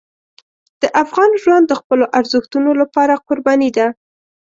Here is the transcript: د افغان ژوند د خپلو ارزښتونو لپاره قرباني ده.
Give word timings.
د 0.81 0.83
افغان 1.03 1.31
ژوند 1.41 1.63
د 1.67 1.73
خپلو 1.81 2.05
ارزښتونو 2.19 2.69
لپاره 2.81 3.21
قرباني 3.27 3.69
ده. 3.77 3.87